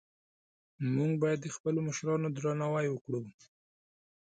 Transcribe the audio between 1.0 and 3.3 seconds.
باید د خپلو مشرانو درناوی وکړو